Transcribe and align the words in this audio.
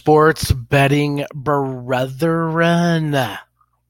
sports 0.00 0.50
betting 0.50 1.26
brethren, 1.34 3.14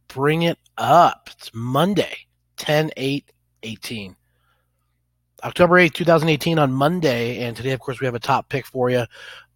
bring 0.08 0.42
it 0.42 0.58
up. 0.76 1.30
It's 1.30 1.52
Monday, 1.54 2.26
10 2.56 2.90
8 2.96 3.30
18. 3.62 4.16
October 5.44 5.78
8, 5.78 5.94
2018, 5.94 6.58
on 6.58 6.72
Monday. 6.72 7.44
And 7.44 7.56
today, 7.56 7.70
of 7.70 7.78
course, 7.78 8.00
we 8.00 8.06
have 8.06 8.16
a 8.16 8.18
top 8.18 8.48
pick 8.48 8.66
for 8.66 8.90
you. 8.90 9.04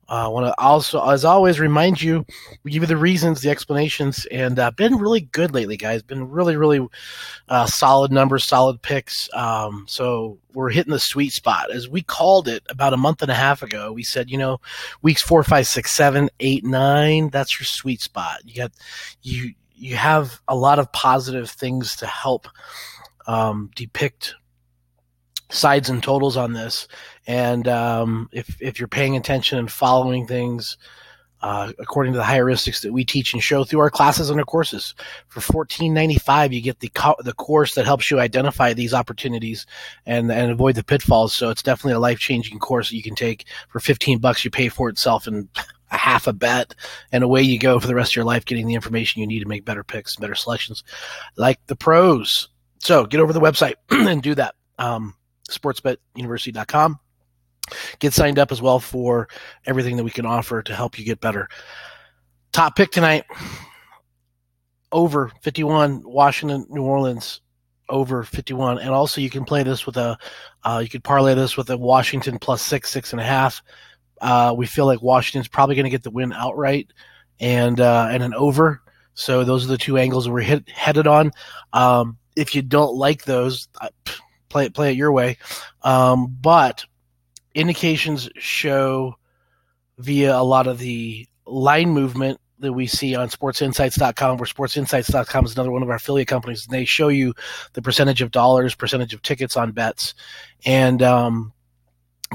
I 0.09 0.25
uh, 0.25 0.31
want 0.31 0.47
to 0.47 0.61
also, 0.61 1.03
as 1.09 1.25
always, 1.25 1.59
remind 1.59 2.01
you, 2.03 2.27
we 2.63 2.71
give 2.71 2.83
you 2.83 2.87
the 2.87 2.97
reasons, 2.97 3.41
the 3.41 3.51
explanations, 3.51 4.27
and 4.27 4.59
uh, 4.59 4.71
been 4.71 4.97
really 4.97 5.23
good 5.23 5.55
lately, 5.55 5.77
guys. 5.77 6.03
Been 6.03 6.29
really, 6.29 6.57
really 6.57 6.87
uh, 7.49 7.67
solid 7.67 8.13
numbers, 8.13 8.45
solid 8.45 8.83
picks. 8.83 9.33
Um, 9.33 9.87
so 9.89 10.39
we're 10.53 10.71
hitting 10.71 10.93
the 10.93 11.01
sweet 11.01 11.33
spot. 11.33 11.71
As 11.71 11.89
we 11.89 12.03
called 12.03 12.49
it 12.49 12.63
about 12.69 12.93
a 12.93 12.99
month 12.99 13.23
and 13.23 13.31
a 13.31 13.35
half 13.35 13.63
ago, 13.63 13.93
we 13.93 14.03
said, 14.03 14.31
you 14.31 14.37
know, 14.37 14.61
weeks 15.01 15.23
four, 15.23 15.43
five, 15.43 15.67
six, 15.67 15.93
seven, 15.93 16.29
eight, 16.41 16.65
nine, 16.65 17.31
that's 17.31 17.59
your 17.59 17.67
sweet 17.67 18.03
spot. 18.03 18.41
You 18.45 18.57
got, 18.57 18.73
you, 19.23 19.55
you 19.75 19.97
have 19.97 20.41
a 20.49 20.55
lot 20.55 20.79
of 20.79 20.93
positive 20.93 21.51
things 21.51 21.97
to 21.97 22.07
help 22.07 22.47
um, 23.27 23.71
depict 23.75 24.35
sides 25.55 25.89
and 25.89 26.03
totals 26.03 26.37
on 26.37 26.53
this. 26.53 26.89
And 27.27 27.69
um, 27.69 28.29
if 28.33 28.61
if 28.61 28.79
you're 28.79 28.89
paying 28.89 29.17
attention 29.17 29.59
and 29.59 29.71
following 29.71 30.27
things 30.27 30.77
uh, 31.45 31.73
according 31.79 32.11
to 32.11 32.19
the 32.19 32.25
heuristics 32.25 32.81
that 32.81 32.93
we 32.93 33.05
teach 33.05 33.35
and 33.35 33.43
show 33.43 33.65
through 33.65 33.81
our 33.81 33.91
classes 33.91 34.31
and 34.31 34.39
our 34.41 34.47
courses, 34.47 34.95
for 35.29 35.43
fourteen 35.43 35.93
ninety 35.93 36.19
five, 36.19 36.55
you 36.55 36.63
get 36.63 36.81
the 36.81 36.89
co- 36.95 37.17
the 37.21 37.35
course 37.35 37.75
that 37.75 37.85
helps 37.85 38.11
you 38.11 38.19
identify 38.19 38.73
these 38.73 38.95
opportunities 38.95 39.67
and 40.07 40.33
and 40.33 40.51
avoid 40.51 40.75
the 40.75 40.83
pitfalls. 40.83 41.35
So 41.35 41.51
it's 41.51 41.63
definitely 41.63 41.93
a 41.93 41.99
life 41.99 42.19
changing 42.19 42.59
course 42.59 42.89
that 42.89 42.97
you 42.97 43.03
can 43.03 43.15
take 43.15 43.45
for 43.69 43.79
fifteen 43.79 44.19
bucks. 44.19 44.43
You 44.43 44.51
pay 44.51 44.71
for 44.71 44.89
itself 44.89 45.27
and 45.27 45.49
a 45.91 45.99
half 45.99 46.27
a 46.27 46.33
bet, 46.33 46.75
and 47.13 47.23
away 47.23 47.43
you 47.43 47.59
go 47.59 47.79
for 47.79 47.87
the 47.87 47.95
rest 47.95 48.13
of 48.13 48.17
your 48.17 48.25
life, 48.25 48.47
getting 48.47 48.67
the 48.67 48.75
information 48.75 49.21
you 49.21 49.27
need 49.27 49.41
to 49.41 49.49
make 49.49 49.67
better 49.67 49.85
picks, 49.85 50.17
and 50.17 50.23
better 50.23 50.35
selections, 50.35 50.83
like 51.37 51.61
the 51.67 51.77
pros. 51.77 52.49
So 52.79 53.05
get 53.05 53.21
over 53.21 53.35
the 53.35 53.41
website 53.41 53.75
and 53.91 54.23
do 54.23 54.35
that. 54.35 54.55
Um, 54.79 55.15
sportsbetuniversity.com. 55.49 56.99
Get 57.99 58.13
signed 58.13 58.39
up 58.39 58.53
as 58.53 58.61
well 58.61 58.79
for 58.79 59.29
everything 59.67 59.97
that 59.97 60.05
we 60.05 60.11
can 60.11 60.27
offer 60.27 60.63
to 60.63 60.75
help 60.75 60.99
you 60.99 61.05
get 61.05 61.21
better. 61.21 61.49
Top 62.53 62.77
pick 62.77 62.91
tonight 62.91 63.25
over 64.93 65.33
51 65.43 66.03
Washington 66.05 66.67
New 66.71 66.85
Orleans 66.85 67.41
over 67.89 68.23
51 68.23 68.79
and 68.79 68.91
also 68.91 69.21
you 69.21 69.29
can 69.29 69.45
play 69.45 69.63
this 69.63 69.85
with 69.85 69.97
a 69.97 70.17
uh, 70.63 70.81
you 70.83 70.89
could 70.89 71.05
parlay 71.05 71.35
this 71.35 71.57
with 71.57 71.69
a 71.69 71.77
Washington 71.77 72.39
plus 72.39 72.63
six 72.63 72.91
six 72.91 73.13
and 73.13 73.21
a 73.21 73.25
half 73.25 73.61
uh, 74.23 74.55
we 74.57 74.67
feel 74.67 74.87
like 74.87 75.03
Washington's 75.03 75.49
probably 75.49 75.75
going 75.75 75.85
to 75.85 75.91
get 75.91 76.03
the 76.03 76.11
win 76.11 76.33
outright 76.33 76.89
and 77.41 77.81
uh, 77.81 78.09
and 78.11 78.23
an 78.23 78.33
over 78.35 78.81
so 79.15 79.45
those 79.45 79.65
are 79.65 79.69
the 79.69 79.77
two 79.77 79.99
angles 79.99 80.29
we're 80.29 80.41
hit, 80.41 80.67
headed 80.71 81.07
on 81.07 81.31
um, 81.73 82.17
if 82.37 82.55
you 82.55 82.63
don't 82.63 82.95
like 82.95 83.25
those 83.25 83.69
uh, 83.81 83.89
play 84.55 84.67
it 84.67 84.75
play 84.75 84.93
it 84.93 84.97
your 84.97 85.11
way. 85.11 85.37
Um, 85.83 86.37
but 86.41 86.85
indications 87.57 88.29
show 88.37 89.17
via 89.99 90.37
a 90.37 90.43
lot 90.45 90.69
of 90.69 90.79
the 90.79 91.27
line 91.45 91.91
movement 91.91 92.41
that 92.61 92.73
we 92.73 92.87
see 92.87 93.17
on 93.17 93.29
sportsinsights.com 93.29 94.39
where 94.39 94.47
sportsinsights.com 94.47 95.45
is 95.45 95.55
another 95.55 95.73
one 95.73 95.83
of 95.83 95.91
our 95.91 95.97
affiliate 95.97 96.29
companies 96.29 96.65
and 96.65 96.73
they 96.73 96.85
show 96.85 97.09
you 97.09 97.35
the 97.73 97.83
percentage 97.83 98.23
of 98.23 98.31
dollars 98.31 98.75
percentage 98.75 99.13
of 99.13 99.21
tickets 99.23 99.57
on 99.57 99.73
bets 99.73 100.15
and 100.65 101.03
um, 101.03 101.53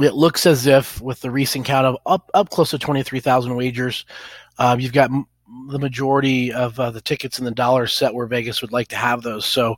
it 0.01 0.13
looks 0.13 0.45
as 0.45 0.67
if 0.67 1.01
with 1.01 1.21
the 1.21 1.31
recent 1.31 1.65
count 1.65 1.87
of 1.87 1.97
up 2.05 2.29
up 2.33 2.49
close 2.49 2.69
to 2.69 2.77
23000 2.77 3.55
wagers 3.55 4.05
uh, 4.57 4.75
you've 4.77 4.93
got 4.93 5.09
the 5.67 5.79
majority 5.79 6.51
of 6.51 6.79
uh, 6.79 6.91
the 6.91 7.01
tickets 7.01 7.39
in 7.39 7.45
the 7.45 7.51
dollar 7.51 7.87
set 7.87 8.13
where 8.13 8.25
Vegas 8.27 8.61
would 8.61 8.71
like 8.71 8.87
to 8.89 8.95
have 8.95 9.21
those. 9.21 9.45
So 9.45 9.75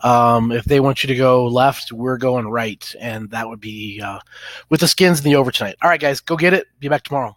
um, 0.00 0.52
if 0.52 0.64
they 0.64 0.80
want 0.80 1.02
you 1.02 1.08
to 1.08 1.14
go 1.14 1.46
left, 1.46 1.92
we're 1.92 2.18
going 2.18 2.48
right, 2.48 2.94
and 3.00 3.30
that 3.30 3.48
would 3.48 3.60
be 3.60 4.00
uh, 4.02 4.20
with 4.70 4.80
the 4.80 4.88
skins 4.88 5.18
and 5.18 5.26
the 5.26 5.36
over 5.36 5.50
tonight. 5.50 5.76
All 5.82 5.90
right, 5.90 6.00
guys, 6.00 6.20
go 6.20 6.36
get 6.36 6.54
it. 6.54 6.66
Be 6.80 6.88
back 6.88 7.02
tomorrow. 7.04 7.36